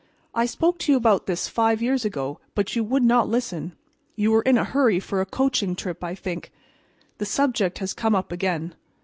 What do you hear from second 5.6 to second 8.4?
trip, I think. The subject has come up